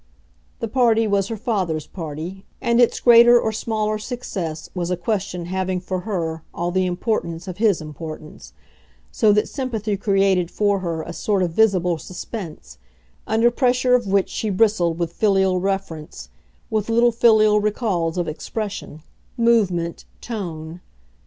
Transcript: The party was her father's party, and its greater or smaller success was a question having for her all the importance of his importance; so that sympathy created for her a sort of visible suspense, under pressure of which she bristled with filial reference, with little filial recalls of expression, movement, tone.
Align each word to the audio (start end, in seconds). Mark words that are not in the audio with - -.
The 0.61 0.67
party 0.67 1.05
was 1.05 1.27
her 1.27 1.37
father's 1.37 1.85
party, 1.85 2.43
and 2.59 2.81
its 2.81 2.99
greater 2.99 3.39
or 3.39 3.51
smaller 3.51 3.99
success 3.99 4.67
was 4.73 4.89
a 4.89 4.97
question 4.97 5.45
having 5.45 5.79
for 5.79 5.99
her 5.99 6.41
all 6.55 6.71
the 6.71 6.87
importance 6.87 7.47
of 7.47 7.59
his 7.59 7.79
importance; 7.81 8.51
so 9.11 9.31
that 9.31 9.47
sympathy 9.47 9.97
created 9.97 10.49
for 10.49 10.79
her 10.79 11.03
a 11.03 11.13
sort 11.13 11.43
of 11.43 11.51
visible 11.51 11.99
suspense, 11.99 12.79
under 13.27 13.51
pressure 13.51 13.93
of 13.93 14.07
which 14.07 14.29
she 14.31 14.49
bristled 14.49 14.97
with 14.97 15.13
filial 15.13 15.59
reference, 15.59 16.29
with 16.71 16.89
little 16.89 17.11
filial 17.11 17.61
recalls 17.61 18.17
of 18.17 18.27
expression, 18.27 19.03
movement, 19.37 20.05
tone. 20.19 20.81